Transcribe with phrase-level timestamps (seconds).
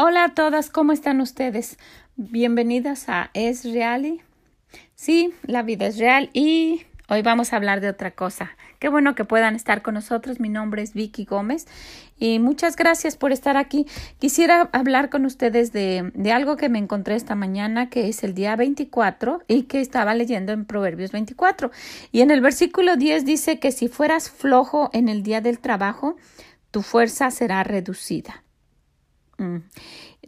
[0.00, 1.76] Hola a todas, ¿cómo están ustedes?
[2.14, 4.20] Bienvenidas a Es Real.
[4.94, 8.52] Sí, la vida es real y hoy vamos a hablar de otra cosa.
[8.78, 10.38] Qué bueno que puedan estar con nosotros.
[10.38, 11.66] Mi nombre es Vicky Gómez
[12.16, 13.86] y muchas gracias por estar aquí.
[14.20, 18.34] Quisiera hablar con ustedes de, de algo que me encontré esta mañana, que es el
[18.34, 21.72] día 24 y que estaba leyendo en Proverbios 24.
[22.12, 26.14] Y en el versículo 10 dice que si fueras flojo en el día del trabajo,
[26.70, 28.44] tu fuerza será reducida.
[29.38, 29.58] Mm.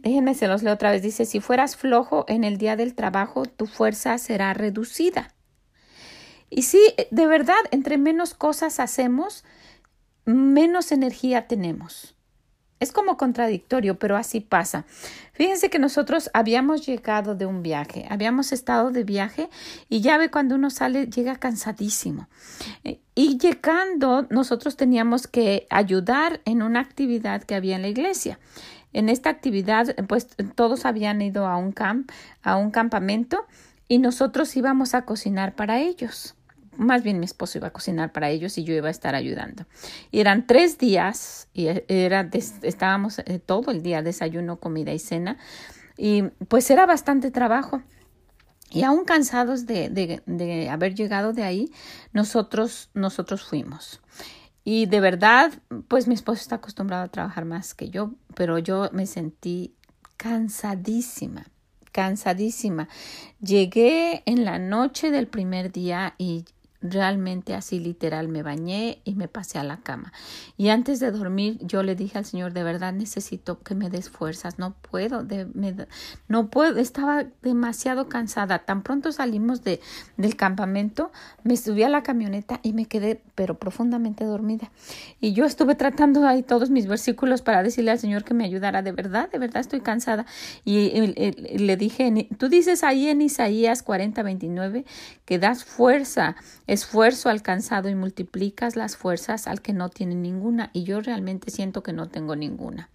[0.01, 1.01] Déjenme se los leo otra vez.
[1.01, 5.33] Dice, si fueras flojo en el día del trabajo, tu fuerza será reducida.
[6.49, 9.45] Y sí, de verdad, entre menos cosas hacemos,
[10.25, 12.15] menos energía tenemos.
[12.81, 14.85] Es como contradictorio, pero así pasa.
[15.33, 19.49] Fíjense que nosotros habíamos llegado de un viaje, habíamos estado de viaje
[19.87, 22.27] y ya ve cuando uno sale llega cansadísimo.
[23.13, 28.39] Y llegando nosotros teníamos que ayudar en una actividad que había en la iglesia.
[28.93, 32.11] En esta actividad, pues todos habían ido a un camp,
[32.43, 33.45] a un campamento
[33.87, 36.35] y nosotros íbamos a cocinar para ellos.
[36.77, 39.65] Más bien mi esposo iba a cocinar para ellos y yo iba a estar ayudando.
[40.09, 45.37] Y eran tres días y era estábamos eh, todo el día desayuno, comida y cena
[45.97, 47.81] y pues era bastante trabajo.
[48.71, 51.71] Y aún cansados de, de, de haber llegado de ahí,
[52.13, 54.01] nosotros, nosotros fuimos.
[54.63, 55.51] Y de verdad,
[55.87, 59.73] pues mi esposo está acostumbrado a trabajar más que yo, pero yo me sentí
[60.17, 61.47] cansadísima,
[61.91, 62.87] cansadísima.
[63.39, 66.45] Llegué en la noche del primer día y
[66.81, 70.11] realmente así literal me bañé y me pasé a la cama.
[70.57, 74.09] Y antes de dormir yo le dije al Señor, de verdad necesito que me des
[74.09, 75.47] fuerzas, no puedo, de,
[76.27, 78.59] no puedo, estaba demasiado cansada.
[78.59, 79.79] Tan pronto salimos de,
[80.17, 81.11] del campamento,
[81.43, 84.71] me subí a la camioneta y me quedé pero profundamente dormida.
[85.19, 88.81] Y yo estuve tratando ahí todos mis versículos para decirle al Señor que me ayudara,
[88.81, 90.25] de verdad, de verdad estoy cansada.
[90.65, 94.85] Y, le dije, tú dices ahí en Isaías 40, 29
[95.25, 96.35] que das fuerza
[96.71, 101.83] esfuerzo alcanzado y multiplicas las fuerzas al que no tiene ninguna y yo realmente siento
[101.83, 102.89] que no tengo ninguna.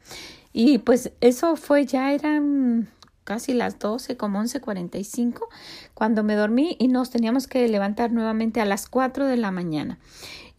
[0.54, 2.88] Y pues eso fue ya eran
[3.24, 5.48] casi las 12, como 11:45
[5.92, 9.98] cuando me dormí y nos teníamos que levantar nuevamente a las 4 de la mañana.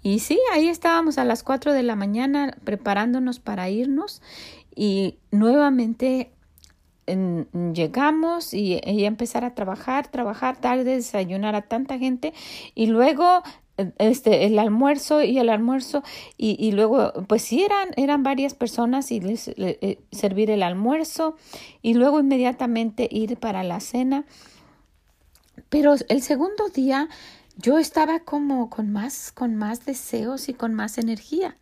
[0.04, 4.22] Y sí, ahí estábamos a las 4 de la mañana preparándonos para irnos
[4.76, 6.32] y nuevamente
[7.74, 12.34] llegamos y, empezar a trabajar, trabajar tarde, desayunar a tanta gente
[12.76, 13.44] y luego
[14.00, 16.04] este el almuerzo y el almuerzo
[16.36, 21.36] y, y luego pues sí eran eran varias personas y les eh, servir el almuerzo
[21.84, 24.26] y luego inmediatamente ir para la cena.
[25.70, 27.08] Pero el segundo día
[27.56, 31.56] yo estaba como con más con más deseos y con más energía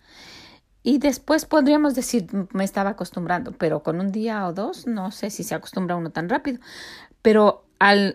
[0.85, 5.31] y después podríamos decir, me estaba acostumbrando, pero con un día o dos, no sé
[5.31, 6.59] si se acostumbra uno tan rápido.
[7.23, 7.64] Pero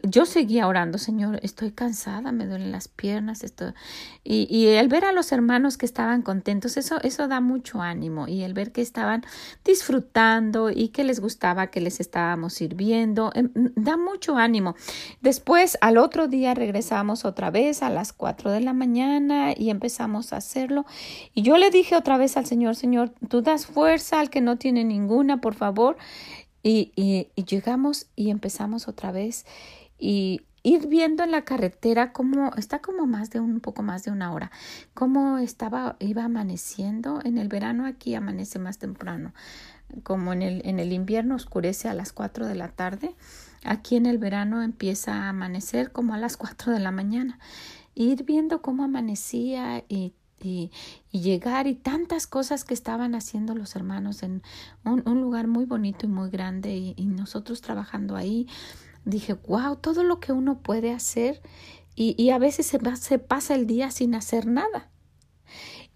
[0.02, 3.72] yo seguía orando, Señor, estoy cansada, me duelen las piernas, esto,
[4.24, 8.42] y, el ver a los hermanos que estaban contentos, eso, eso da mucho ánimo, y
[8.42, 9.24] el ver que estaban
[9.64, 14.74] disfrutando y que les gustaba que les estábamos sirviendo, em, da mucho ánimo.
[15.20, 20.32] Después, al otro día regresamos otra vez a las cuatro de la mañana y empezamos
[20.32, 20.86] a hacerlo,
[21.34, 24.56] y yo le dije otra vez al Señor, Señor, tú das fuerza al que no
[24.56, 25.96] tiene ninguna, por favor,
[26.62, 29.46] y, y, llegamos y empezamos otra vez
[29.98, 34.10] y ir viendo en la carretera cómo está como más de un, poco más de
[34.10, 34.50] una hora,
[34.92, 37.20] cómo estaba, iba amaneciendo.
[37.24, 39.32] En el verano aquí amanece más temprano,
[40.02, 43.14] como en el, en el invierno oscurece a las cuatro de la tarde.
[43.64, 47.38] Aquí en el verano empieza a amanecer como a las cuatro de la mañana.
[47.94, 50.70] Ir viendo cómo amanecía y y,
[51.10, 54.42] llegar y tantas cosas que estaban haciendo los hermanos en
[54.84, 58.46] un, lugar muy bonito y muy grande y, nosotros trabajando ahí.
[59.04, 61.40] Dije, wow, todo lo que uno puede hacer
[61.96, 64.88] y, y a veces se, pasa el día sin hacer nada.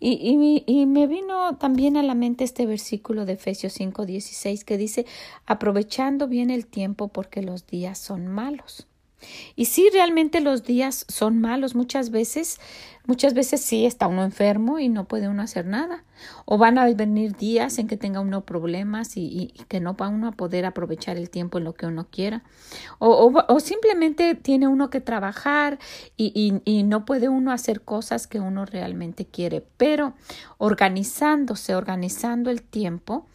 [0.00, 5.06] Y, y, me vino también a la mente este versículo de Efesios 5:16 que dice,
[5.46, 8.86] aprovechando bien el tiempo porque los días son malos.
[9.56, 12.60] Y si realmente los días son malos muchas veces,
[13.06, 16.04] muchas veces sí está uno enfermo y no puede uno hacer nada.
[16.44, 20.28] O van a venir días en que tenga uno problemas y, que no va uno
[20.28, 22.42] a poder aprovechar el tiempo en lo que uno quiera.
[22.98, 25.78] O, o, simplemente tiene uno que trabajar
[26.16, 29.64] y, y no puede uno hacer cosas que uno realmente quiere.
[29.76, 30.14] Pero
[30.58, 33.26] organizándose, organizando el tiempo,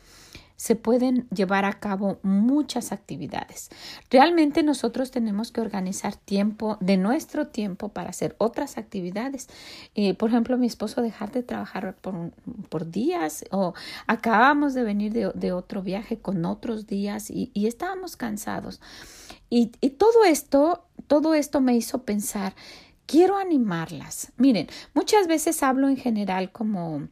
[0.60, 3.70] se pueden llevar a cabo muchas actividades.
[4.10, 9.48] Realmente nosotros tenemos que organizar tiempo de nuestro tiempo para hacer otras actividades.
[9.96, 13.74] Eh, por ejemplo, mi esposo dejar de trabajar por, días o
[14.06, 18.82] acabamos de venir de, otro viaje con otros días y, estábamos cansados.
[19.50, 22.54] Y, y todo esto, todo esto me hizo pensar
[23.06, 24.34] quiero animarlas.
[24.38, 27.08] Miren, muchas veces hablo en general como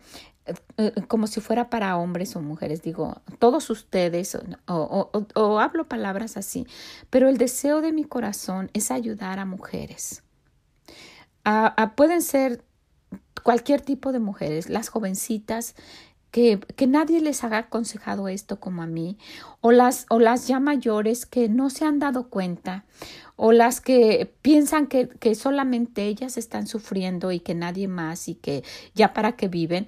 [1.08, 6.68] como si fuera para hombres o mujeres, digo, todos ustedes, o, hablo palabras así,
[7.10, 10.24] pero el deseo de mi corazón es ayudar a mujeres.
[11.96, 12.64] pueden ser
[13.44, 15.76] cualquier tipo de mujeres, las jovencitas,
[16.32, 19.18] que, que, nadie les haga aconsejado esto como a mí,
[19.62, 22.86] o las, o las ya mayores que no se han dado cuenta,
[23.38, 28.36] o las que piensan que, que solamente ellas están sufriendo y que nadie más y
[28.36, 28.64] que
[28.94, 29.86] ya para qué viven,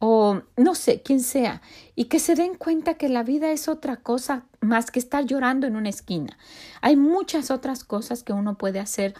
[0.00, 1.60] o no sé, quién sea,
[1.94, 5.66] y que se den cuenta que la vida es otra cosa más que estar llorando
[5.66, 6.38] en una esquina.
[6.80, 9.14] Hay muchas otras cosas que uno puede hacer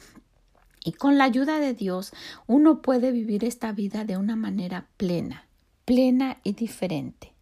[0.83, 2.13] y con la ayuda de Dios
[2.47, 5.47] uno puede vivir esta vida de una manera plena,
[5.85, 7.35] plena y diferente.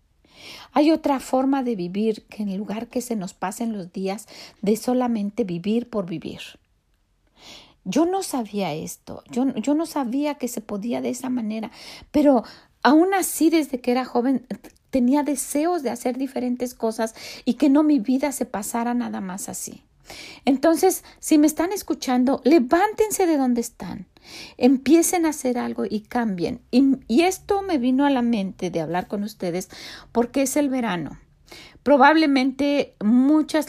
[0.72, 4.26] Hay otra forma de vivir que en lugar que se nos pasen los días
[4.62, 6.40] de solamente vivir por vivir.
[7.84, 11.70] Yo no sabía esto, yo, yo no sabía que se podía de esa manera,
[12.10, 12.44] pero
[12.82, 14.46] Aún así, desde que era joven,
[14.90, 17.14] tenía deseos de hacer diferentes cosas
[17.44, 19.84] y que no mi vida se pasara nada más así.
[20.44, 24.06] Entonces, si me están escuchando, levántense de donde están,
[24.56, 26.60] empiecen a hacer algo y cambien.
[26.70, 29.68] Y, esto me vino a la mente de hablar con ustedes
[30.12, 31.18] porque es el verano.
[31.82, 33.68] Probablemente muchas,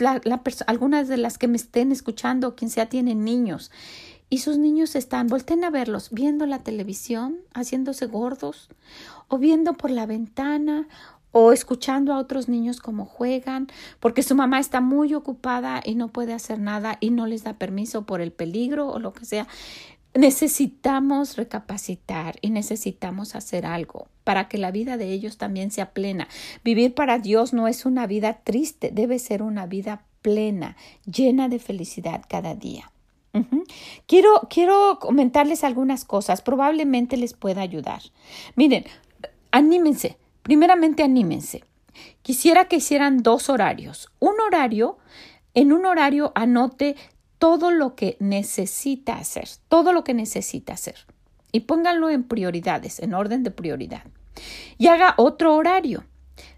[0.67, 3.71] algunas de las que me estén escuchando, quien sea, tienen niños
[4.29, 8.69] y sus niños están, volten a verlos, viendo la televisión, haciéndose gordos,
[9.27, 10.87] o viendo por la ventana,
[11.31, 13.67] o escuchando a otros niños cómo juegan,
[13.99, 17.53] porque su mamá está muy ocupada y no puede hacer nada y no les da
[17.53, 19.47] permiso por el peligro o lo que sea.
[20.15, 26.27] Necesitamos recapacitar y necesitamos hacer algo para que la vida de ellos también sea plena.
[26.63, 31.59] Vivir para Dios no es una vida triste, debe ser una vida plena, llena de
[31.59, 32.91] felicidad cada día.
[34.07, 38.01] Quiero, quiero comentarles algunas cosas, probablemente les pueda ayudar.
[38.55, 38.85] Miren,
[39.51, 41.63] anímense, primeramente anímense.
[42.21, 44.09] Quisiera que hicieran dos horarios.
[44.19, 44.97] Un horario,
[45.53, 46.95] en un horario anote
[47.37, 51.05] todo lo que necesita hacer, todo lo que necesita hacer.
[51.51, 54.03] Y pónganlo en prioridades, en orden de prioridad.
[54.77, 56.05] Y haga otro horario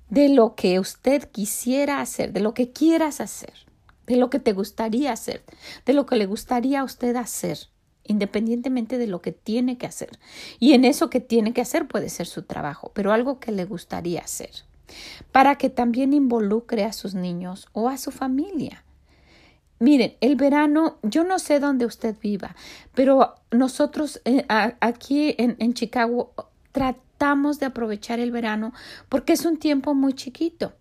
[0.10, 3.71] de lo que usted quisiera hacer, de lo que quieras hacer
[4.08, 5.44] de lo que te gustaría hacer,
[5.86, 7.58] de lo que le gustaría a usted hacer,
[8.04, 10.20] independientemente de lo que tiene que hacer.
[10.60, 13.66] Y en eso que tiene que hacer puede ser su trabajo, pero algo que le
[13.66, 14.52] gustaría hacer,
[15.32, 18.84] para que también involucre a sus niños o a su familia.
[19.80, 22.56] Miren, el verano, yo no sé dónde usted viva,
[22.94, 26.34] pero nosotros eh, aquí en, en Chicago
[26.72, 28.74] tratamos de aprovechar el verano
[29.10, 30.74] porque es un tiempo muy chiquito.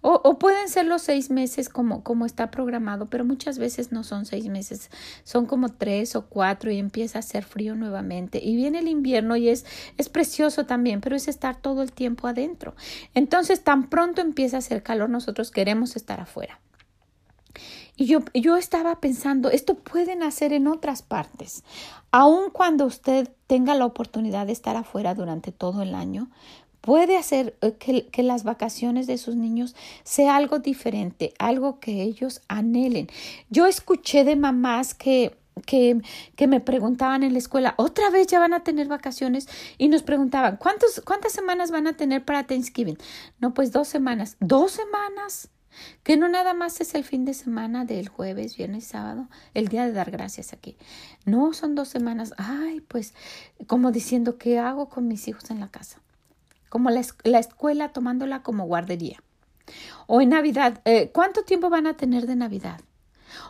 [0.00, 4.26] O, pueden ser los seis meses como, como está programado, pero muchas veces no son
[4.26, 4.90] seis meses,
[5.24, 8.40] son como tres o cuatro y empieza a hacer frío nuevamente.
[8.42, 9.64] Y viene el invierno y es,
[9.98, 12.74] es precioso también, pero es estar todo el tiempo adentro.
[13.14, 16.60] Entonces, tan pronto empieza a hacer calor, nosotros queremos estar afuera.
[17.96, 21.62] Y yo, yo estaba pensando, esto pueden hacer en otras partes.
[22.10, 26.30] Aun cuando usted tenga la oportunidad de estar afuera durante todo el año,
[26.82, 27.72] puede hacer eh,
[28.10, 29.74] que, las vacaciones de sus niños
[30.04, 33.08] sea algo diferente, algo que ellos anhelen.
[33.48, 36.00] Yo escuché de mamás que que,
[36.34, 40.02] que, me preguntaban en la escuela, otra vez ya van a tener vacaciones y nos
[40.02, 42.96] preguntaban, ¿cuántos, ¿cuántas semanas van a tener para Thanksgiving?
[43.38, 44.36] No, pues dos semanas.
[44.40, 45.50] ¿Dos semanas?
[46.02, 49.84] Que no nada más es el fin de semana del jueves, viernes, sábado, el día
[49.84, 50.76] de dar gracias aquí.
[51.26, 52.32] No, son dos semanas.
[52.38, 53.12] Ay, pues
[53.66, 56.00] como diciendo, ¿qué hago con mis hijos en la casa?
[56.72, 59.22] Como la, escuela tomándola como guardería.
[60.06, 62.80] O en Navidad, eh, ¿cuánto tiempo van a tener de Navidad?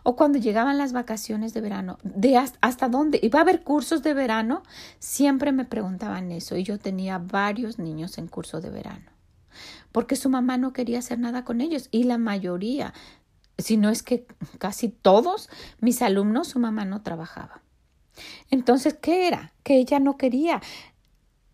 [0.03, 4.13] O cuando llegaban las vacaciones de verano, de hasta, dónde iba a haber cursos de
[4.13, 4.65] verano,
[4.99, 9.13] siempre me preguntaban eso y yo tenía varios niños en curso de verano,
[9.93, 12.93] porque su mamá no quería hacer nada con ellos y la mayoría,
[13.57, 14.27] si no es que
[14.59, 15.49] casi todos
[15.79, 17.63] mis alumnos, su mamá no trabajaba.
[18.51, 19.53] Entonces, ¿qué era?
[19.63, 20.61] Que ella no quería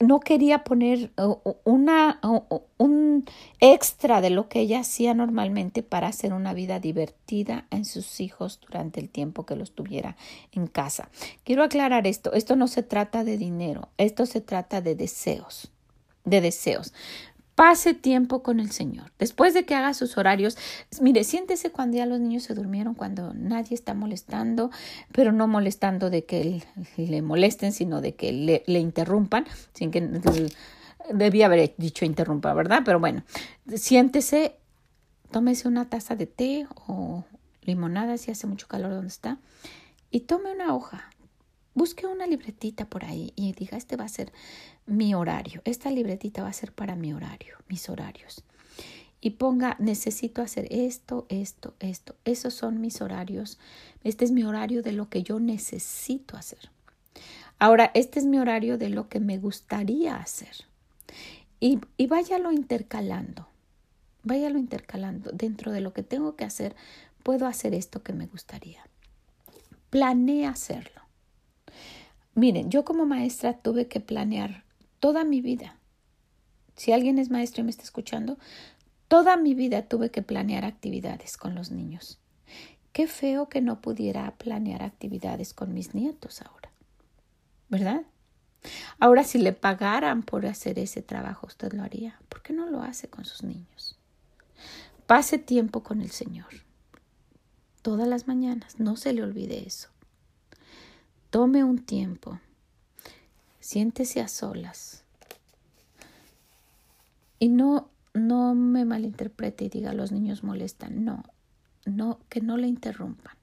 [0.01, 1.11] no quería poner
[1.65, 2.21] una,
[2.79, 3.25] un
[3.61, 8.61] extra de lo que ella hacía normalmente para hacer una vida divertida en sus hijos
[8.61, 10.17] durante el tiempo que los tuviera
[10.53, 11.09] en casa.
[11.45, 15.73] Quiero aclarar esto, esto no se trata de dinero, esto se trata de deseos,
[16.25, 16.93] de deseos.
[17.59, 19.11] Pase tiempo con el Señor.
[19.19, 20.57] Después de que haga sus horarios,
[21.01, 24.71] mire, siéntese cuando ya los niños se durmieron, cuando nadie está molestando,
[25.11, 26.63] pero no molestando de que
[26.97, 30.09] le molesten, sino de que le, interrumpan, sin que
[31.13, 32.83] debía haber dicho interrumpa, ¿verdad?
[32.85, 33.25] Pero bueno,
[33.75, 34.55] siéntese,
[35.33, 37.25] tómese una taza de té o
[37.63, 39.39] limonada si hace mucho calor donde está
[40.13, 41.11] y tome una hoja.
[41.79, 44.33] Busque una libretita por ahí y diga, este va a ser
[44.87, 45.63] mi horario.
[45.65, 48.43] Esta libretita va a ser para mi horario, mis horarios.
[49.21, 52.17] Y ponga, necesito hacer esto, esto, esto.
[52.25, 53.61] Esos son mis horarios.
[54.03, 56.69] Este es mi horario de lo que yo necesito hacer.
[57.61, 60.65] Ahora, este es mi horario de lo que me gustaría hacer.
[61.61, 63.47] Y, y váyalo intercalando.
[64.25, 65.31] Váyalo intercalando.
[65.33, 66.75] Dentro de lo que tengo que hacer,
[67.23, 68.83] puedo hacer esto que me gustaría.
[69.91, 70.98] Planea hacerlo.
[72.39, 74.63] Miren, yo como maestra tuve que planear
[75.01, 75.77] toda mi vida.
[76.77, 78.39] Si alguien es maestro y me está escuchando,
[79.09, 82.21] toda mi vida tuve que planear actividades con los niños.
[82.93, 86.71] Qué feo que no pudiera planear actividades con mis nietos ahora.
[87.71, 88.03] ¿Verdad?
[89.01, 92.21] Ahora, si le pagaran por hacer ese trabajo, usted lo haría.
[92.29, 93.99] ¿Por qué no lo hace con sus niños?
[95.09, 96.51] Pase tiempo con el Señor.
[97.83, 98.79] Todas las mañanas.
[98.79, 99.89] No se le olvide eso.
[101.31, 102.39] Tome un tiempo
[103.69, 105.05] siéntese a solas.
[107.39, 111.05] Y no, no me malinterprete y diga los niños molestan.
[111.05, 111.23] No,
[111.85, 113.37] no, que no le interrumpan.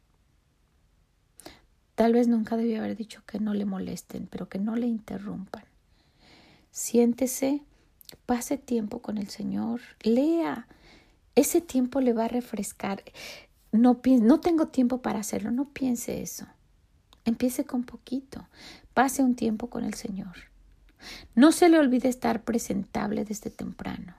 [1.93, 5.63] Tal vez nunca debía haber dicho que no le molesten, pero que no le interrumpan.
[6.71, 7.61] Siéntese,
[8.25, 10.67] pase tiempo con el Señor, lea.
[11.35, 13.03] Ese tiempo le va a refrescar.
[13.71, 16.47] No, no tengo tiempo para hacerlo, no piense eso.
[17.25, 18.47] Empiece con poquito.
[18.93, 20.35] Pase un tiempo con el Señor.
[21.35, 24.15] No se le olvide estar presentable desde temprano.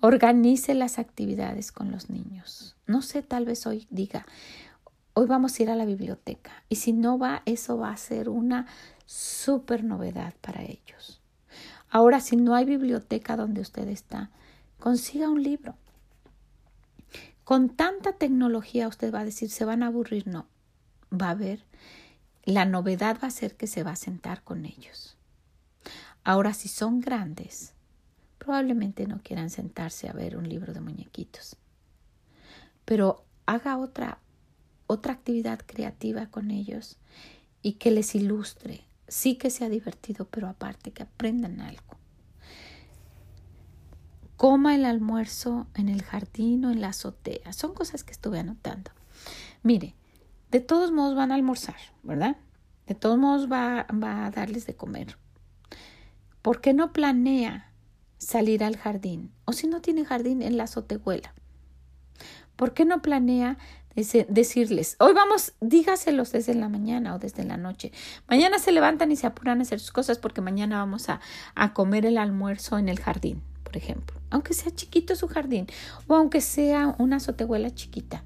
[0.00, 2.76] Organice las actividades con los niños.
[2.86, 4.26] No sé, tal vez hoy diga,
[5.14, 6.62] hoy vamos a ir a la biblioteca.
[6.68, 8.66] Y si no va, eso va a ser una
[9.06, 11.20] súper novedad para ellos.
[11.90, 14.30] Ahora, si no hay biblioteca donde usted está,
[14.78, 15.74] consiga un libro.
[17.42, 20.26] Con tanta tecnología usted va a decir, se van a aburrir.
[20.28, 20.46] No,
[21.12, 21.64] va a ver,
[22.44, 25.16] la novedad va a ser que se va a sentar con ellos.
[26.24, 27.72] Ahora, si son grandes,
[28.38, 31.56] probablemente no quieran sentarse a ver un libro de muñequitos.
[32.84, 34.18] Pero haga otra,
[34.86, 36.96] otra actividad creativa con ellos
[37.62, 38.84] y que les ilustre.
[39.08, 41.96] Sí que sea divertido, pero aparte que aprendan algo.
[44.36, 47.52] Coma el almuerzo en el jardín o en la azotea.
[47.52, 48.90] Son cosas que estuve anotando.
[49.62, 49.94] Mire,
[50.50, 52.36] de todos modos van a almorzar, ¿verdad?
[52.86, 55.18] De todos modos va, va a darles de comer.
[56.42, 57.72] ¿Por qué no planea
[58.16, 59.32] salir al jardín?
[59.44, 61.34] O si no tiene jardín, en la azotehuela.
[62.56, 63.58] ¿Por qué no planea
[64.28, 67.90] decirles, hoy vamos, dígaselos desde la mañana o desde la noche.
[68.28, 71.20] Mañana se levantan y se apuran a hacer sus cosas porque mañana vamos a,
[71.56, 74.20] a comer el almuerzo en el jardín, por ejemplo.
[74.30, 75.66] Aunque sea chiquito su jardín
[76.06, 78.22] o aunque sea una azotehuela chiquita.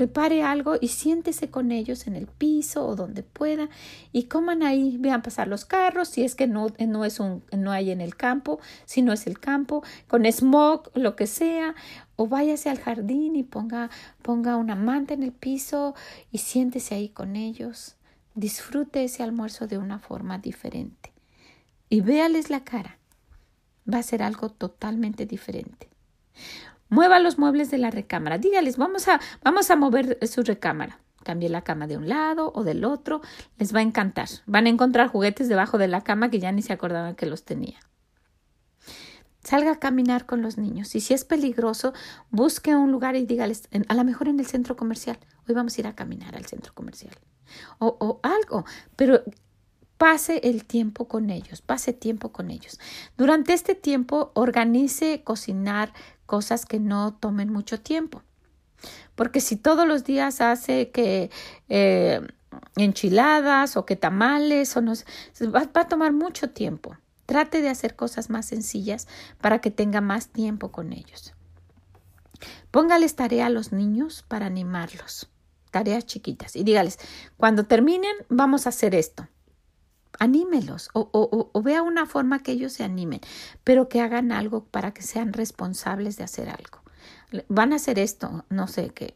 [0.00, 3.68] Prepare algo y siéntese con ellos en el piso o donde pueda
[4.12, 7.70] y coman ahí, vean pasar los carros, si es que no, no, es un, no
[7.70, 11.74] hay en el campo, si no es el campo, con smog, lo que sea,
[12.16, 13.90] o váyase al jardín y ponga,
[14.22, 15.94] ponga una manta en el piso
[16.32, 17.96] y siéntese ahí con ellos.
[18.34, 21.12] Disfrute ese almuerzo de una forma diferente
[21.90, 22.96] y véales la cara.
[23.86, 25.90] Va a ser algo totalmente diferente.
[26.90, 28.36] Mueva los muebles de la recámara.
[28.36, 30.98] Dígales, vamos a, vamos a mover su recámara.
[31.22, 33.20] Cambie la cama de un lado o del otro.
[33.58, 34.28] Les va a encantar.
[34.46, 37.44] Van a encontrar juguetes debajo de la cama que ya ni se acordaban que los
[37.44, 37.78] tenía.
[39.42, 40.94] Salga a caminar con los niños.
[40.94, 41.94] Y si es peligroso,
[42.30, 45.18] busque un lugar y dígales, a lo mejor en el centro comercial.
[45.48, 47.14] Hoy vamos a ir a caminar al centro comercial.
[47.78, 48.64] O, o algo.
[48.96, 49.22] Pero
[50.00, 52.80] pase el tiempo con ellos, pase tiempo con ellos.
[53.18, 55.92] Durante este tiempo organice cocinar
[56.30, 58.22] cosas que no tomen mucho tiempo.
[59.16, 61.28] Porque si todos los días hace que
[61.68, 62.20] eh,
[62.76, 64.92] enchiladas o que tamales o no,
[65.52, 66.96] va, va a tomar mucho tiempo.
[67.26, 69.08] Trate de hacer cosas más sencillas
[69.40, 71.34] para que tenga más tiempo con ellos.
[72.70, 75.28] Póngales tarea a los niños para animarlos,
[75.72, 77.00] tareas chiquitas, y dígales,
[77.36, 79.26] cuando terminen vamos a hacer esto
[80.20, 83.20] anímelos o, vea una forma que ellos se animen,
[83.64, 86.82] pero que hagan algo para que sean responsables de hacer algo.
[87.48, 89.14] Van a hacer esto, no sé, que,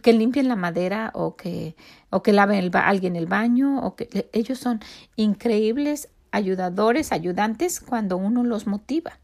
[0.00, 1.76] que limpien la madera o que,
[2.10, 4.80] o que laven alguien el baño, o que ellos son
[5.16, 9.18] increíbles ayudadores, ayudantes cuando uno los motiva.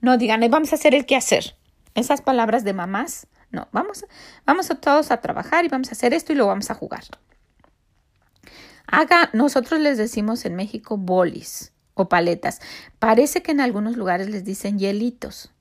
[0.00, 1.56] No digan, vamos a hacer el qué hacer.
[1.94, 4.04] Esas palabras de mamás, no, vamos,
[4.46, 7.02] vamos a todos a trabajar y vamos a hacer esto y luego vamos a jugar.
[8.86, 12.60] Haga, nosotros les decimos en México bolis o paletas.
[12.98, 15.53] Parece que en algunos lugares les dicen hielitos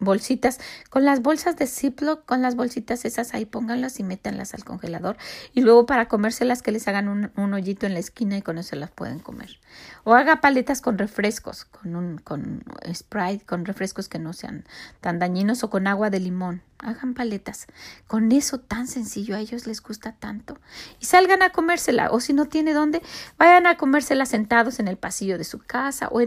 [0.00, 4.64] bolsitas, con las bolsas de Ziploc, con las bolsitas esas ahí, pónganlas y métanlas al
[4.64, 5.16] congelador
[5.54, 8.76] y luego para comérselas que les hagan un, hoyito en la esquina y con eso
[8.76, 9.60] las pueden comer.
[10.04, 14.64] O haga paletas con refrescos, con un con Sprite, con refrescos que no sean
[15.00, 16.62] tan dañinos o con agua de limón.
[16.78, 17.66] Hagan paletas.
[18.06, 20.58] Con eso tan sencillo a ellos les gusta tanto.
[20.98, 23.02] Y salgan a comérsela o si no tiene dónde,
[23.36, 26.20] vayan a comérsela sentados en el pasillo de su casa o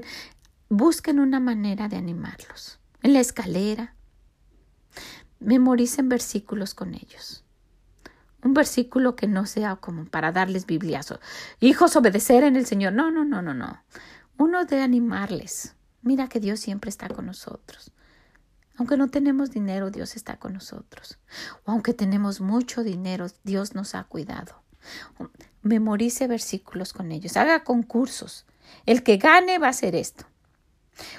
[0.70, 3.96] busquen una manera de animarlos en la escalera.
[5.40, 7.44] Memoricen versículos con ellos.
[8.44, 11.20] Un versículo que no sea como para darles bibliazo.
[11.60, 12.94] Hijos, obedecer en el Señor.
[12.94, 13.84] No, no, no, no, no.
[14.38, 15.76] Uno de animarles.
[16.02, 17.92] Mira que Dios siempre está con nosotros.
[18.76, 21.20] Aunque no tenemos dinero, Dios está con nosotros.
[21.66, 24.64] O aunque tenemos mucho dinero, Dios nos ha cuidado.
[25.62, 27.38] Memorice versículos con ellos.
[27.38, 28.46] Haga concursos.
[28.86, 30.26] El que gane va a hacer esto.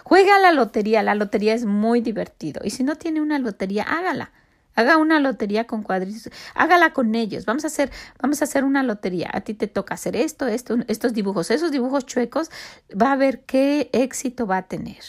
[0.05, 2.61] Juega la lotería, la lotería es muy divertido.
[2.65, 4.33] Y si no tiene una lotería, hágala.
[4.77, 7.45] Haga una lotería con cuadritos, hágala con ellos.
[7.45, 9.31] Vamos a hacer, vamos a hacer una lotería.
[9.33, 12.51] A ti te toca hacer esto, esto, estos dibujos, esos dibujos chuecos,
[12.91, 15.03] va a ver qué éxito va a tener.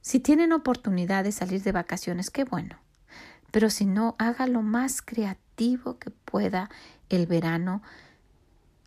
[0.00, 2.78] Si tienen oportunidad de salir de vacaciones, qué bueno.
[3.50, 6.70] Pero si no, haga lo más creativo que pueda
[7.08, 7.82] el verano.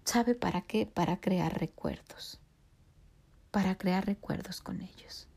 [0.05, 0.85] ¿Sabe para qué?
[0.85, 2.39] Para crear recuerdos
[3.55, 5.29] para crear recuerdos con ellos.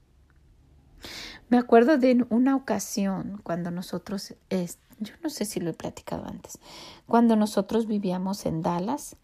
[1.49, 6.59] Me acuerdo de una ocasión cuando nosotros, yo no sé si lo he platicado antes,
[7.07, 9.15] cuando nosotros vivíamos en Dallas,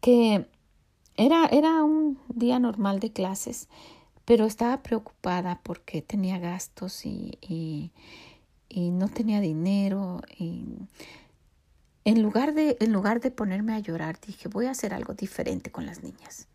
[0.00, 0.48] que
[1.14, 3.68] era, era un día normal de clases,
[4.24, 7.92] pero estaba preocupada porque tenía gastos y, y,
[8.68, 10.22] y no tenía dinero.
[10.36, 10.64] Y
[12.04, 15.70] en lugar, de, en lugar de ponerme a llorar, dije, voy a hacer algo diferente
[15.70, 16.48] con las niñas.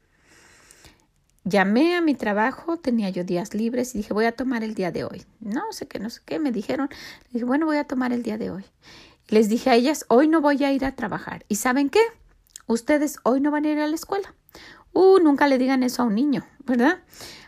[1.45, 4.91] Llamé a mi trabajo, tenía yo días libres y dije, voy a tomar el día
[4.91, 5.25] de hoy.
[5.41, 6.89] No sé qué, no sé qué, me dijeron.
[7.31, 8.63] dije, bueno, voy a tomar el día de hoy.
[9.27, 11.45] Les dije a ellas, hoy no voy a ir a trabajar.
[11.49, 12.01] ¿Y saben qué?
[12.65, 14.33] Ustedes hoy no van a ir a la escuela.
[14.93, 16.99] Uh, nunca le digan eso a un niño, ¿verdad?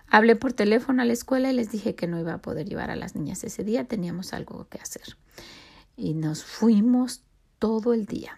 [0.08, 2.92] Hablé por teléfono a la escuela y les dije que no iba a poder llevar
[2.92, 5.18] a las niñas ese día, teníamos algo que hacer.
[5.96, 7.24] Y nos fuimos
[7.60, 8.38] todo el día.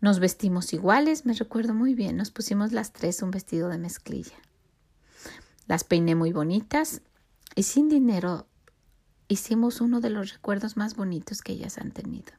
[0.00, 4.36] Nos vestimos iguales, me recuerdo muy bien, nos pusimos las tres un vestido de mezclilla.
[5.66, 7.02] Las peiné muy bonitas
[7.54, 8.46] y sin dinero
[9.28, 12.32] hicimos uno de los recuerdos más bonitos que ellas han tenido.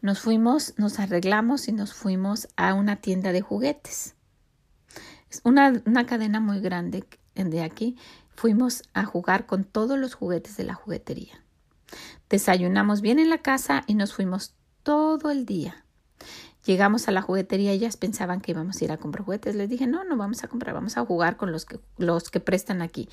[0.00, 4.14] Nos fuimos, nos arreglamos y nos fuimos a una tienda de juguetes.
[5.30, 7.96] Es una, una cadena muy grande de aquí.
[8.34, 11.42] Fuimos a jugar con todos los juguetes de la juguetería.
[12.28, 15.85] Desayunamos bien en la casa y nos fuimos todo el día.
[16.66, 19.54] Llegamos a la juguetería, ellas pensaban que íbamos a ir a comprar juguetes.
[19.54, 22.40] Les dije, no, no vamos a comprar, vamos a jugar con los que, los que
[22.40, 23.08] prestan aquí.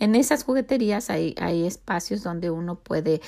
[0.00, 3.20] En esas jugueterías hay, hay espacios donde uno puede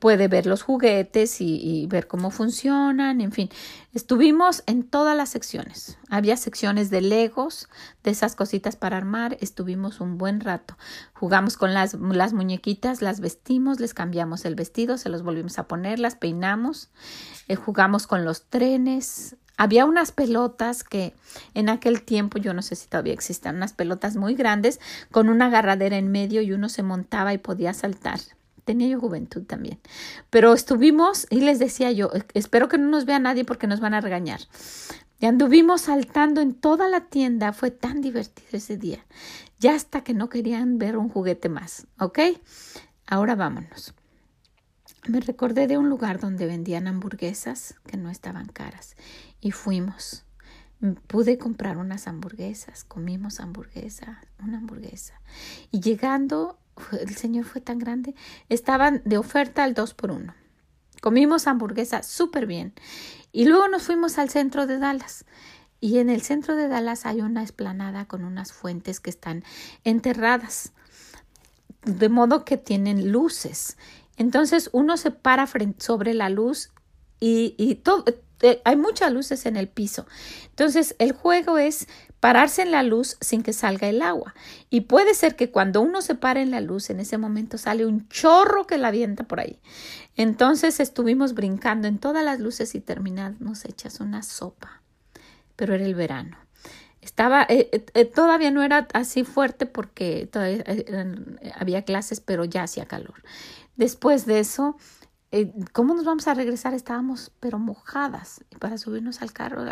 [0.00, 3.50] puede ver los juguetes y, ver cómo funcionan, en fin.
[3.92, 5.98] Estuvimos en todas las secciones.
[6.08, 7.68] Había secciones de legos,
[8.02, 9.36] de esas cositas para armar.
[9.40, 10.76] Estuvimos un buen rato.
[11.12, 15.68] Jugamos con las, las muñequitas, las vestimos, les cambiamos el vestido, se los volvimos a
[15.68, 16.90] poner, las peinamos.
[17.48, 19.36] Eh, jugamos con los trenes.
[19.58, 21.14] Había unas pelotas que
[21.54, 25.46] en aquel tiempo, yo no sé si todavía existen, unas pelotas muy grandes con una
[25.46, 28.20] agarradera en medio y uno se montaba y podía saltar
[28.66, 29.78] tenía yo juventud también.
[30.28, 33.94] Pero estuvimos y les decía yo, espero que no nos vea nadie porque nos van
[33.94, 34.40] a regañar.
[35.18, 39.06] Y anduvimos saltando en toda la tienda, fue tan divertido ese día,
[39.58, 42.18] ya hasta que no querían ver un juguete más, ¿ok?
[43.06, 43.94] Ahora vámonos.
[45.08, 48.96] Me recordé de un lugar donde vendían hamburguesas que no estaban caras
[49.40, 50.24] y fuimos.
[51.06, 55.14] Pude comprar unas hamburguesas, comimos hamburguesa, una hamburguesa.
[55.70, 56.58] Y llegando
[56.92, 58.14] el Señor fue tan grande,
[58.48, 60.34] estaban de oferta al dos por uno.
[61.00, 62.74] Comimos hamburguesa súper bien.
[63.32, 65.24] Y luego nos fuimos al centro de Dallas.
[65.80, 69.44] Y en el centro de Dallas hay una esplanada con unas fuentes que están
[69.84, 70.72] enterradas,
[71.84, 73.76] de modo que tienen luces.
[74.16, 75.46] Entonces uno se para
[75.78, 76.70] sobre la luz
[77.20, 78.04] y, y todo,
[78.42, 80.06] eh, hay muchas luces en el piso.
[80.50, 81.88] Entonces el juego es
[82.20, 84.34] pararse en la luz sin que salga el agua.
[84.70, 87.86] Y puede ser que cuando uno se para en la luz, en ese momento sale
[87.86, 89.60] un chorro que la avienta por ahí.
[90.16, 94.82] Entonces estuvimos brincando en todas las luces y terminamos hechas una sopa.
[95.56, 96.36] Pero era el verano.
[97.00, 100.64] Estaba, eh, eh, todavía no era así fuerte porque todavía,
[101.56, 103.22] había clases, pero ya hacía calor.
[103.76, 104.76] Después de eso,
[105.72, 106.74] ¿cómo nos vamos a regresar?
[106.74, 109.64] Estábamos pero mojadas para subirnos al carro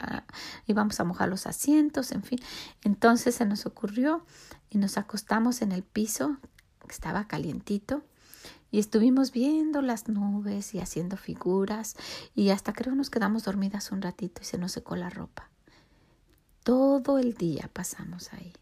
[0.66, 2.40] íbamos a mojar los asientos, en fin.
[2.82, 4.24] Entonces se nos ocurrió
[4.70, 6.38] y nos acostamos en el piso,
[6.86, 8.02] que estaba calientito,
[8.70, 11.94] y estuvimos viendo las nubes y haciendo figuras
[12.34, 15.48] y hasta creo nos quedamos dormidas un ratito y se nos secó la ropa.
[16.64, 18.52] Todo el día pasamos ahí.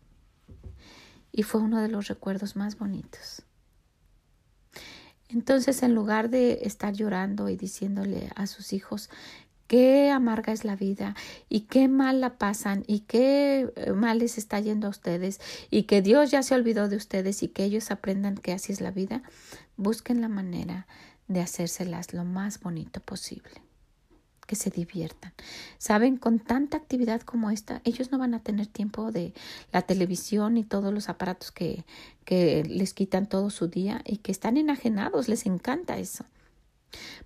[1.33, 3.43] Y fue uno de los recuerdos más bonitos.
[5.33, 9.11] Entonces, en lugar de estar llorando y diciéndole a sus hijos
[9.67, 11.17] qué amarga es la vida
[11.49, 15.41] y qué mal la pasan y qué eh, mal les está yendo a ustedes
[15.71, 18.83] y que Dios ya se olvidó de ustedes y que ellos aprendan que así es
[18.83, 19.23] la vida,
[19.77, 20.87] busquen la manera
[21.29, 23.63] de hacérselas lo más bonito posible.
[24.53, 25.33] Que se diviertan.
[25.79, 29.33] Saben, con tanta actividad como esta, ellos no van a tener tiempo de
[29.73, 31.87] la televisión y todos los aparatos que,
[32.27, 36.27] que les quitan todo su día y que están enajenados, les encanta eso.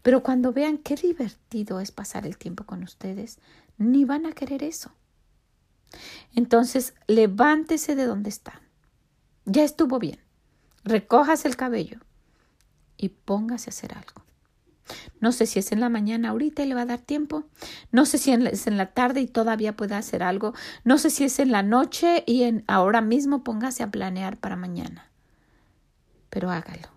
[0.02, 3.40] Pero cuando vean qué divertido es pasar el tiempo con ustedes,
[3.76, 4.92] ni van a querer eso.
[6.36, 8.62] Entonces, levántese de donde está.
[9.46, 10.20] Ya estuvo bien.
[10.84, 11.98] Recójase el cabello
[12.96, 14.25] y póngase a hacer algo.
[15.20, 17.44] No sé si es en la mañana ahorita y le va a dar tiempo.
[17.92, 20.54] No sé si es en la tarde y todavía puede hacer algo.
[20.84, 24.56] No sé si es en la noche y en ahora mismo póngase a planear para
[24.56, 25.10] mañana.
[26.30, 26.96] Pero hágalo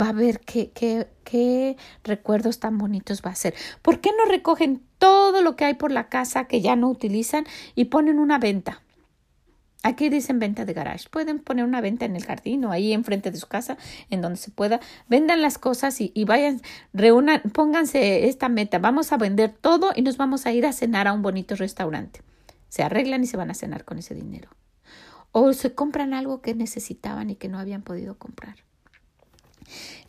[0.00, 3.54] va a ver qué, qué, qué recuerdos tan bonitos va a ser.
[3.82, 7.46] ¿Por qué no recogen todo lo que hay por la casa que ya no utilizan
[7.74, 8.82] y ponen una venta?
[9.86, 11.08] Aquí dicen venta de garage.
[11.08, 13.78] Pueden poner una venta en el jardín o ahí enfrente de su casa,
[14.10, 14.80] en donde se pueda.
[15.08, 16.60] Vendan las cosas y, y, vayan,
[16.92, 18.80] reúnan, pónganse esta meta.
[18.80, 22.22] Vamos a vender todo y nos vamos a ir a cenar a un bonito restaurante.
[22.68, 24.50] Se arreglan y se van a cenar con ese dinero.
[25.30, 28.56] O se compran algo que necesitaban y que no habían podido comprar.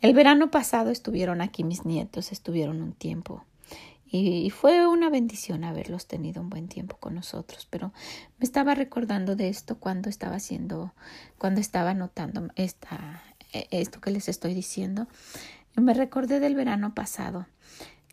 [0.00, 3.44] El verano pasado estuvieron aquí mis nietos, estuvieron un tiempo
[4.10, 7.92] y fue una bendición haberlos tenido un buen tiempo con nosotros, pero
[8.38, 10.94] me estaba recordando de esto cuando estaba haciendo,
[11.36, 15.06] cuando estaba notando esta, e, esto que les estoy diciendo.
[15.76, 17.46] Me recordé del verano pasado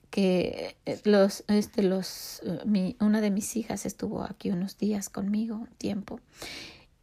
[0.09, 5.09] que eh, los, este, los, eh, mi, una de mis hijas estuvo aquí unos días
[5.09, 6.19] conmigo, un tiempo,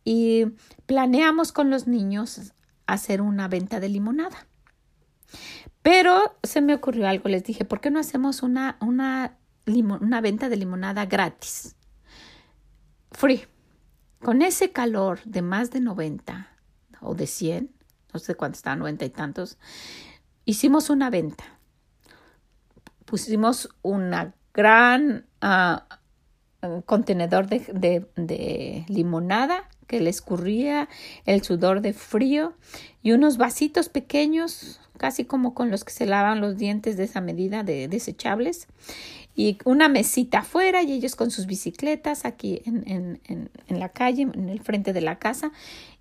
[0.05, 0.47] y
[0.87, 2.53] planeamos con los niños
[2.87, 4.47] hacer una venta de limonada.
[5.83, 10.49] Pero se me ocurrió algo, les dije, ¿por qué no hacemos una, una, una venta
[10.49, 11.75] de limonada gratis?
[13.11, 13.45] Free.
[14.21, 16.49] Con ese calor de más de 90
[17.01, 17.71] o de 100,
[18.15, 19.59] no sé cuánto está, 90 y tantos,
[20.45, 21.45] hicimos una venta.
[23.05, 30.89] Pusimos una gran uh, contenedor de, de limonada que le escurría
[31.27, 32.55] el sudor de frío
[33.03, 37.21] y unos vasitos pequeños, casi como con los que se lavan los dientes de esa
[37.21, 38.69] medida de desechables,
[39.37, 44.23] y una mesita afuera y ellos con sus bicicletas aquí en, en, en, la calle,
[44.23, 45.53] en el frente de la casa,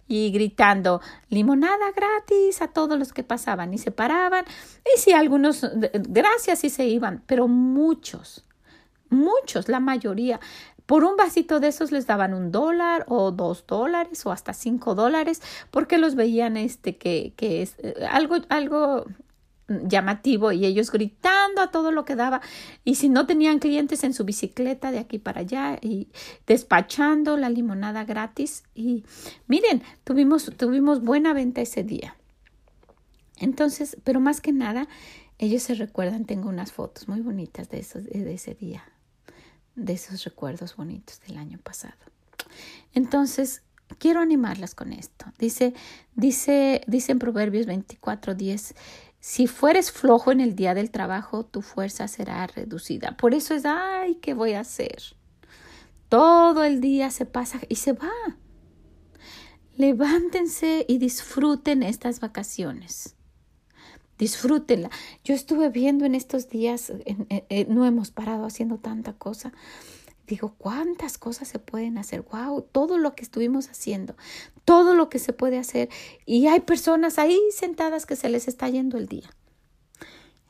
[0.07, 4.45] y gritando limonada gratis a todos los que pasaban y se paraban.
[4.85, 8.45] Y sí, algunos gracias y se iban, pero muchos,
[9.09, 10.39] muchos, la mayoría,
[10.91, 14.93] por un vasito de esos les daban un dólar o dos dólares o hasta cinco
[14.93, 19.05] dólares porque los veían este que, que es eh, algo, algo
[19.69, 22.41] llamativo y ellos gritando a todo lo que daba.
[22.83, 26.09] Y si no tenían clientes en su bicicleta de aquí para allá y
[26.45, 28.65] despachando la limonada gratis.
[28.75, 29.05] Y
[29.47, 32.17] miren tuvimos tuvimos buena venta ese día.
[33.37, 34.89] Entonces pero más que nada
[35.37, 38.83] ellos se recuerdan tengo unas fotos muy bonitas de esos de ese día
[39.75, 41.97] de esos recuerdos bonitos del año pasado.
[42.93, 43.63] Entonces,
[43.97, 45.25] quiero animarlas con esto.
[45.37, 45.73] Dice,
[46.15, 48.75] dice, dice en Proverbios 24:10,
[49.19, 53.15] si fueres flojo en el día del trabajo, tu fuerza será reducida.
[53.17, 55.01] Por eso es, ay, ¿qué voy a hacer?
[56.09, 58.09] Todo el día se pasa y se va.
[59.77, 63.15] Levántense y disfruten estas vacaciones
[64.21, 64.91] disfrútenla.
[65.23, 66.93] Yo estuve viendo en estos días,
[67.67, 69.51] no hemos parado haciendo tanta cosa.
[70.27, 72.21] Digo, ¿cuántas cosas se pueden hacer?
[72.31, 72.61] ¡Wow!
[72.71, 74.15] Todo lo que estuvimos haciendo,
[74.63, 75.89] todo lo que se puede hacer.
[76.27, 79.29] Y hay personas ahí sentadas que se les está yendo el día.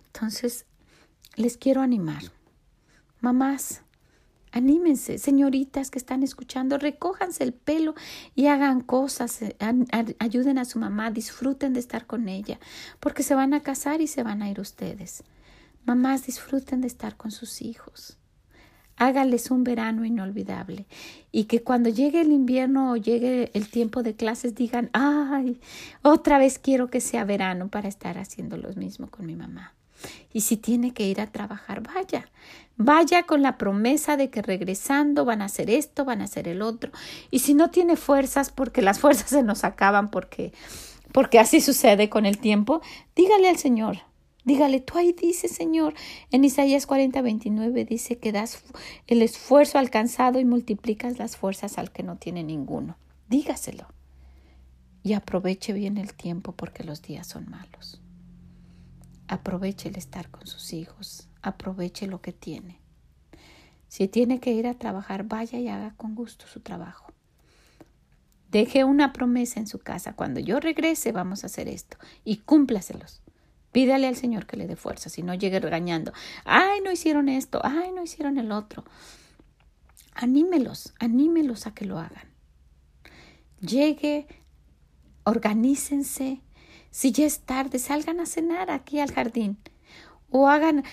[0.08, 0.66] Entonces,
[1.38, 2.24] les quiero animar.
[3.22, 3.84] Mamás,
[4.54, 7.96] Anímense, señoritas que están escuchando, recójanse el pelo
[8.36, 9.56] y hagan cosas, eh,
[10.20, 12.60] ayuden a su mamá, disfruten de estar con ella,
[13.00, 15.24] porque se van a casar y se van a ir ustedes.
[15.86, 18.18] Mamás, disfruten de estar con sus hijos.
[18.98, 20.86] Hágales un verano inolvidable
[21.32, 25.62] y que cuando llegue el invierno o llegue el tiempo de clases digan, ay,
[26.02, 29.74] otra vez quiero que sea verano para estar haciendo lo mismo con mi mamá.
[30.34, 32.30] Y si tiene que ir a trabajar, vaya.
[32.78, 36.62] Vaya con la promesa de que regresando van a hacer esto, van a hacer el
[36.62, 36.92] otro.
[37.30, 40.54] Y si no tiene fuerzas, porque las fuerzas se nos acaban, porque,
[41.12, 42.82] porque así sucede con el tiempo,
[43.16, 44.00] dígale al Señor,
[44.44, 45.94] Dígale, tú ahí dice, Señor,
[46.32, 48.64] en Isaías 40, 29 dice que das
[49.06, 52.98] el esfuerzo alcanzado y multiplicas las fuerzas al que no tiene ninguno.
[53.30, 53.86] Dígaselo.
[55.04, 58.01] Y aproveche bien el tiempo porque los días son malos.
[59.32, 61.30] Aproveche el estar con sus hijos.
[61.42, 62.82] Aproveche lo que tiene.
[63.88, 67.14] Si tiene que ir a trabajar, vaya y haga con gusto su trabajo.
[68.50, 70.18] Deje una promesa en su casa.
[70.18, 71.96] Cuando yo regrese, vamos a hacer esto.
[72.26, 73.22] Y cúmplaselos.
[73.72, 76.12] Pídale al Señor que le dé fuerza, si no llegue regañando.
[76.44, 78.84] Ay, no hicieron esto, ay, no hicieron el otro.
[80.14, 82.28] Anímelos, anímelos a que lo hagan.
[83.62, 84.28] Llegue,
[85.24, 86.42] organícense.
[86.92, 89.58] Si ya es tarde, salgan a cenar aquí al jardín
[90.30, 90.84] o hagan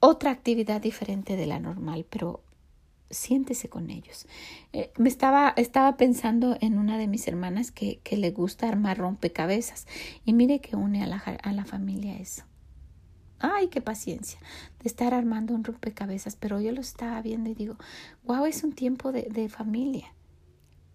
[0.00, 2.42] otra actividad diferente de la normal, pero
[3.10, 4.26] siéntese con ellos.
[4.72, 8.98] Eh, me estaba, estaba pensando en una de mis hermanas que, que le gusta armar
[8.98, 9.86] rompecabezas
[10.24, 12.44] y mire que une a la, a la familia eso.
[13.38, 14.40] Ay, qué paciencia
[14.82, 17.76] de estar armando un rompecabezas, pero yo lo estaba viendo y digo,
[18.24, 20.15] wow, es un tiempo de, de familia.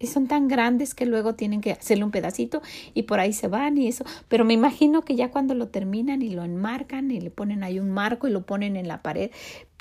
[0.02, 2.60] Y son tan grandes que luego tienen que hacerle un pedacito
[2.92, 4.04] y por ahí se van y eso.
[4.26, 7.78] Pero me imagino que ya cuando lo terminan y lo enmarcan y le ponen ahí
[7.78, 9.30] un marco y lo ponen en la pared,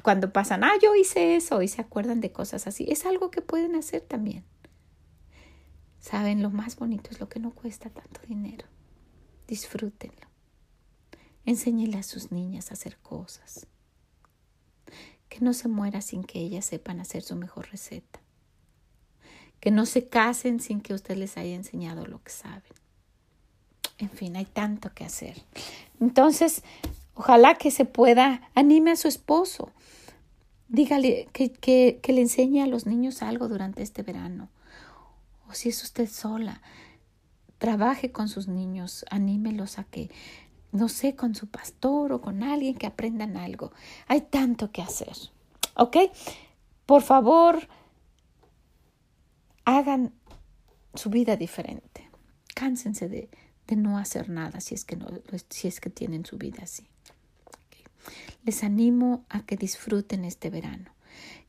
[0.04, 2.86] cuando pasan, ah, yo hice eso y se acuerdan de cosas así.
[2.88, 4.44] Es algo que pueden hacer también.
[6.00, 8.68] Saben, lo más bonito es lo que no cuesta tanto dinero.
[9.48, 10.28] Disfrútenlo.
[11.46, 13.66] Enséñenle a sus niñas a hacer cosas.
[15.30, 18.22] Que no se muera sin que ellas sepan hacer su mejor receta.
[19.62, 22.74] Que no se casen sin que usted les haya enseñado lo que saben.
[23.98, 25.42] En fin, hay tanto que hacer.
[26.02, 26.64] Entonces,
[27.14, 29.72] ojalá que se pueda, anime a su esposo
[30.72, 34.48] Dígale que, que, que, le enseñe a los niños algo durante este verano.
[35.50, 36.62] O si es usted sola,
[37.58, 40.10] trabaje con sus niños, anímelos a que,
[40.72, 43.74] no sé, con su pastor o con alguien que aprendan algo.
[44.08, 45.18] Hay tanto que hacer.
[45.76, 45.98] ¿Ok?
[46.86, 47.68] Por favor,
[49.78, 50.14] hagan
[50.94, 52.10] su vida diferente.
[52.54, 53.30] Cánsense de,
[53.68, 55.08] de no hacer nada si es que, no,
[55.50, 56.88] si es que tienen su vida así.
[58.44, 60.92] Les animo a que disfruten este verano,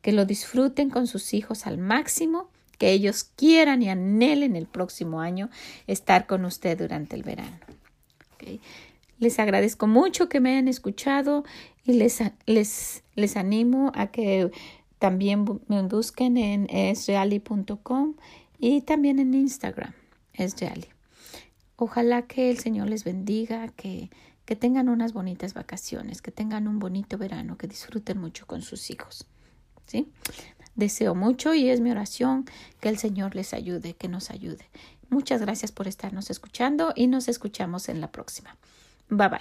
[0.02, 5.20] que lo disfruten con sus hijos al máximo, que ellos quieran y anhelen el próximo
[5.20, 5.48] año
[5.86, 7.58] estar con usted durante el verano.
[9.18, 11.44] Les agradezco mucho que me hayan escuchado
[11.84, 14.50] y les, les, les animo a que
[15.02, 18.14] también me busquen en esreali.com
[18.58, 19.92] y también en Instagram,
[20.32, 20.86] esreali.
[21.74, 24.10] Ojalá que el Señor les bendiga, que
[24.44, 28.90] que tengan unas bonitas vacaciones, que tengan un bonito verano, que disfruten mucho con sus
[28.90, 29.26] hijos.
[29.86, 30.10] ¿Sí?
[30.74, 32.44] Deseo mucho y es mi oración
[32.80, 34.68] que el Señor les ayude, que nos ayude.
[35.10, 38.56] Muchas gracias por estarnos escuchando y nos escuchamos en la próxima.
[39.08, 39.40] Bye bye.